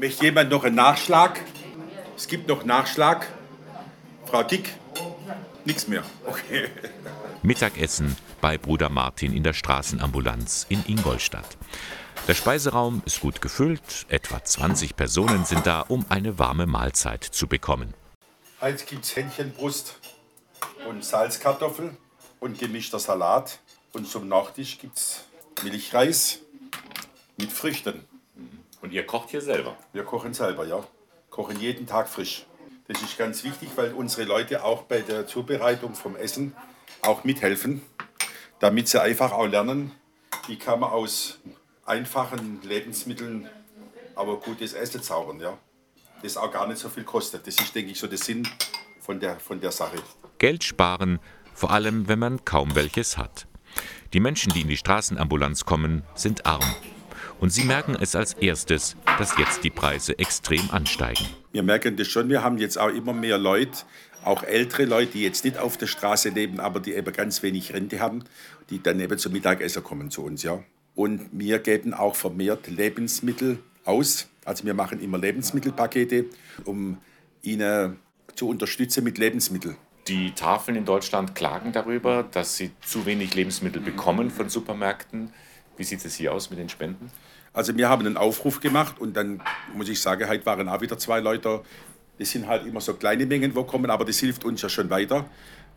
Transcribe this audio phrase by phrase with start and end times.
[0.00, 1.38] Möchte jemand noch einen Nachschlag?
[2.16, 3.26] Es gibt noch Nachschlag.
[4.24, 4.70] Frau Dick?
[5.66, 6.02] Nichts mehr.
[6.24, 6.70] Okay.
[7.42, 11.58] Mittagessen bei Bruder Martin in der Straßenambulanz in Ingolstadt.
[12.26, 17.46] Der Speiseraum ist gut gefüllt, etwa 20 Personen sind da, um eine warme Mahlzeit zu
[17.46, 17.92] bekommen.
[18.62, 19.98] Heute gibt es Hähnchenbrust
[20.88, 21.94] und Salzkartoffel
[22.40, 23.58] und gemischter Salat.
[23.92, 25.24] Und zum Nachtisch gibt es
[25.62, 26.38] Milchreis
[27.36, 28.06] mit Früchten.
[28.82, 29.76] Und ihr kocht hier selber?
[29.92, 30.82] Wir kochen selber, ja.
[31.28, 32.46] Kochen jeden Tag frisch.
[32.88, 36.56] Das ist ganz wichtig, weil unsere Leute auch bei der Zubereitung vom Essen
[37.02, 37.82] auch mithelfen,
[38.58, 39.92] damit sie einfach auch lernen,
[40.48, 41.38] wie kann man aus
[41.84, 43.48] einfachen Lebensmitteln
[44.16, 45.56] aber gutes Essen zaubern, ja.
[46.22, 47.46] Das auch gar nicht so viel kostet.
[47.46, 48.46] Das ist, denke ich, so der Sinn
[49.00, 49.96] von der, von der Sache.
[50.38, 51.18] Geld sparen,
[51.54, 53.46] vor allem wenn man kaum welches hat.
[54.12, 56.64] Die Menschen, die in die Straßenambulanz kommen, sind arm.
[57.40, 61.26] Und sie merken es als erstes, dass jetzt die Preise extrem ansteigen.
[61.52, 63.78] Wir merken das schon, wir haben jetzt auch immer mehr Leute,
[64.24, 67.72] auch ältere Leute, die jetzt nicht auf der Straße leben, aber die eben ganz wenig
[67.72, 68.24] Rente haben,
[68.68, 70.62] die dann eben zum Mittagessen kommen zu uns, ja.
[70.94, 74.28] Und wir geben auch vermehrt Lebensmittel aus.
[74.44, 76.26] Also wir machen immer Lebensmittelpakete,
[76.66, 76.98] um
[77.40, 77.96] ihnen
[78.34, 79.76] zu unterstützen mit Lebensmitteln.
[80.08, 85.32] Die Tafeln in Deutschland klagen darüber, dass sie zu wenig Lebensmittel bekommen von Supermärkten.
[85.80, 87.10] Wie sieht es hier aus mit den Spenden?
[87.54, 89.40] Also wir haben einen Aufruf gemacht und dann
[89.72, 91.62] muss ich sagen, heute waren auch wieder zwei Leute.
[92.18, 94.90] Das sind halt immer so kleine Mengen, wo kommen, aber das hilft uns ja schon
[94.90, 95.24] weiter.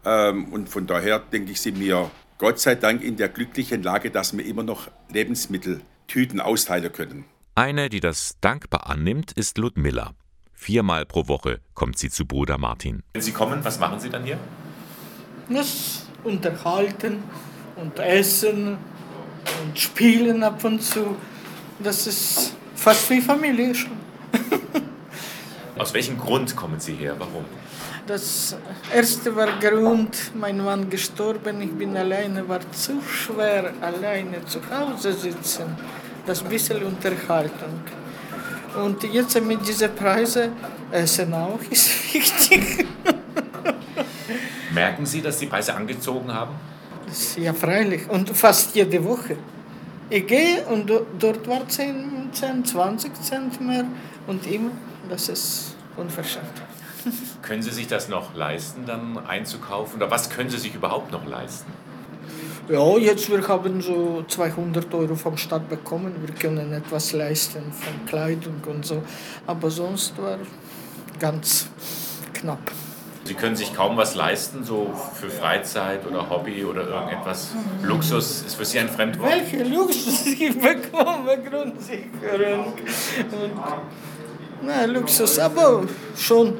[0.03, 4.11] Ähm, und von daher denke ich, sind wir Gott sei Dank in der glücklichen Lage,
[4.11, 7.23] dass wir immer noch Lebensmitteltüten austeilen können.
[7.55, 10.11] Eine, die das dankbar annimmt, ist Ludmilla.
[10.51, 13.03] Viermal pro Woche kommt sie zu Bruder Martin.
[13.13, 14.37] Wenn Sie kommen, was machen Sie dann hier?
[15.47, 17.23] Das unterhalten
[17.77, 18.77] und essen
[19.61, 21.15] und spielen ab und zu.
[21.79, 23.91] Das ist fast wie Familie schon.
[25.77, 27.15] Aus welchem Grund kommen Sie her?
[27.17, 27.45] Warum?
[28.05, 28.57] Das
[28.93, 35.13] erste war Grund, mein Mann gestorben, ich bin alleine, war zu schwer, alleine zu Hause
[35.13, 35.77] sitzen.
[36.25, 37.79] Das bisschen Unterhaltung.
[38.75, 40.51] Und jetzt mit diesen Preisen,
[40.91, 42.85] Essen auch ist wichtig.
[44.73, 46.55] Merken Sie, dass die Preise angezogen haben?
[47.37, 48.09] Ja, freilich.
[48.09, 49.37] Und fast jede Woche.
[50.09, 53.85] Ich gehe und dort war 10, 10 20 Cent mehr
[54.27, 54.71] und immer,
[55.09, 56.45] das ist unverschämt.
[57.41, 59.97] Können Sie sich das noch leisten, dann einzukaufen?
[59.97, 61.71] Oder was können Sie sich überhaupt noch leisten?
[62.69, 66.15] Ja, jetzt wir haben so 200 Euro vom Staat bekommen.
[66.25, 69.03] Wir können etwas leisten von Kleidung und so.
[69.45, 70.37] Aber sonst war
[71.19, 71.67] ganz
[72.33, 72.71] knapp.
[73.25, 77.51] Sie können sich kaum was leisten, so für Freizeit oder Hobby oder irgendetwas.
[77.81, 79.31] Luxus ist für Sie ein Fremdwort?
[79.31, 81.37] Welche Luxus ich bekomme?
[81.49, 82.73] Grundsicherung.
[82.73, 83.51] Und,
[84.61, 85.83] na, Luxus, aber
[86.17, 86.55] schon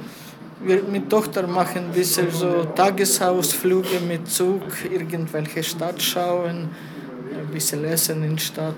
[0.65, 6.69] wir mit Tochter machen ein bisschen so Tagesausflüge mit Zug, irgendwelche Stadt schauen,
[7.33, 8.75] ein bisschen essen in Stadt,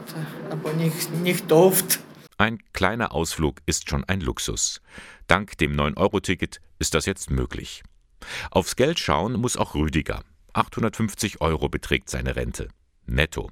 [0.50, 2.00] aber nicht, nicht oft.
[2.38, 4.82] Ein kleiner Ausflug ist schon ein Luxus.
[5.28, 7.82] Dank dem 9-Euro-Ticket ist das jetzt möglich.
[8.52, 10.22] Aufs Geld schauen muss auch Rüdiger.
[10.52, 12.68] 850 Euro beträgt seine Rente.
[13.06, 13.52] Netto.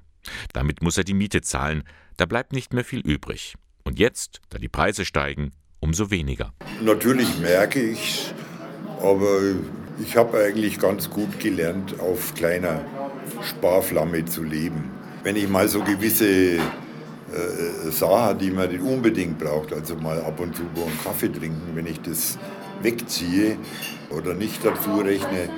[0.52, 1.84] Damit muss er die Miete zahlen,
[2.18, 3.54] da bleibt nicht mehr viel übrig.
[3.84, 6.52] Und jetzt, da die Preise steigen, umso weniger.
[6.82, 8.34] Natürlich merke ich es,
[9.00, 9.40] aber
[10.02, 12.84] ich habe eigentlich ganz gut gelernt, auf kleiner
[13.42, 14.90] Sparflamme zu leben.
[15.22, 16.58] Wenn ich mal so gewisse
[17.34, 21.74] äh, Sachen, die man nicht unbedingt braucht, also mal ab und zu einen Kaffee trinken,
[21.74, 22.38] wenn ich das
[22.80, 23.56] wegziehe
[24.10, 25.48] oder nicht dazu rechne,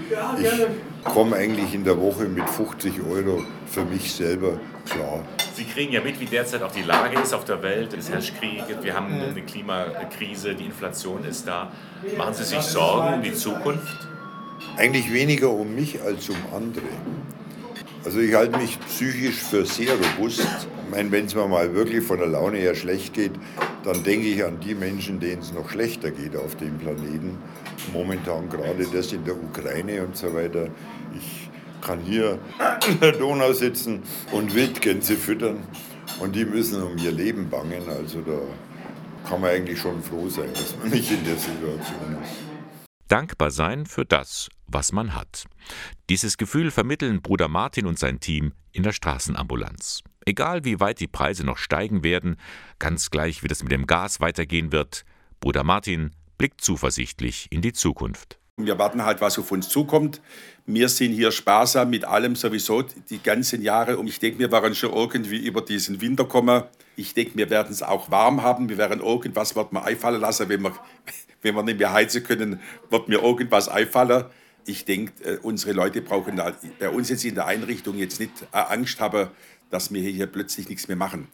[0.40, 5.24] ich komme eigentlich in der Woche mit 50 Euro für mich selber klar.
[5.54, 7.92] Sie kriegen ja mit, wie derzeit auch die Lage ist auf der Welt.
[7.92, 11.72] Es herrscht Krieg, wir haben eine Klimakrise, die Inflation ist da.
[12.16, 14.08] Machen Sie sich Sorgen um die Zukunft?
[14.76, 16.84] Eigentlich weniger um mich als um andere.
[18.04, 20.46] Also ich halte mich psychisch für sehr robust.
[20.90, 23.32] Meine, wenn es mir mal wirklich von der Laune her schlecht geht,
[23.84, 27.38] dann denke ich an die Menschen, denen es noch schlechter geht auf dem Planeten.
[27.92, 30.68] Momentan gerade das in der Ukraine und so weiter.
[31.14, 31.48] Ich
[31.80, 34.02] kann hier an der Donau sitzen
[34.32, 35.62] und Wildgänse füttern
[36.20, 37.88] und die müssen um ihr Leben bangen.
[37.88, 38.38] Also da
[39.28, 42.32] kann man eigentlich schon froh sein, dass man nicht in der Situation ist.
[43.08, 45.44] Dankbar sein für das, was man hat.
[46.10, 50.02] Dieses Gefühl vermitteln Bruder Martin und sein Team in der Straßenambulanz.
[50.28, 52.36] Egal wie weit die Preise noch steigen werden,
[52.80, 55.04] ganz gleich wie das mit dem Gas weitergehen wird,
[55.38, 58.36] Bruder Martin blickt zuversichtlich in die Zukunft.
[58.56, 60.20] Wir warten halt, was auf uns zukommt.
[60.64, 64.74] Wir sind hier sparsam mit allem sowieso die ganzen Jahre und ich denke, wir werden
[64.74, 66.64] schon irgendwie über diesen Winter kommen.
[66.96, 68.68] Ich denke, wir werden es auch warm haben.
[68.68, 70.72] Wir werden irgendwas wird mir einfallen lassen, wenn wir,
[71.42, 72.58] wenn wir nicht mehr heizen können,
[72.90, 74.24] wird mir irgendwas einfallen.
[74.64, 76.42] Ich denke, äh, unsere Leute brauchen
[76.80, 79.28] bei uns jetzt in der Einrichtung jetzt nicht äh, Angst haben,
[79.70, 81.28] dass wir hier plötzlich nichts mehr machen.